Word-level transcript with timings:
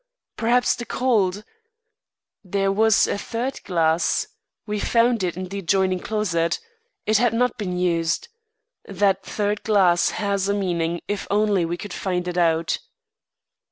"Perhaps 0.35 0.77
the 0.77 0.85
cold" 0.87 1.43
"There 2.53 2.71
was 2.71 3.05
a 3.05 3.19
third 3.19 3.63
glass. 3.63 4.25
We 4.65 4.79
found 4.79 5.21
it 5.23 5.37
in 5.37 5.49
the 5.49 5.59
adjoining 5.59 5.99
closet. 5.99 6.59
It 7.05 7.19
had 7.19 7.33
not 7.35 7.55
been 7.59 7.77
used. 7.77 8.27
That 8.85 9.23
third 9.23 9.61
glass 9.61 10.09
has 10.17 10.49
a 10.49 10.55
meaning 10.55 11.01
if 11.07 11.27
only 11.29 11.65
we 11.65 11.77
could 11.77 11.93
find 11.93 12.27
it 12.27 12.39
out." 12.39 12.79